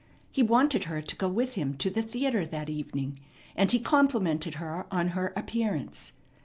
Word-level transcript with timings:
He 0.31 0.41
wanted 0.41 0.85
her 0.85 0.99
to 0.99 1.15
go 1.15 1.29
with 1.29 1.53
him 1.53 1.75
to 1.77 1.91
the 1.91 2.01
theatre 2.01 2.43
that 2.43 2.71
evening, 2.71 3.19
and 3.55 3.71
he 3.71 3.79
complimented 3.79 4.55
her 4.55 4.87
on 4.91 5.09
her 5.09 5.31
appearance. 5.35 6.13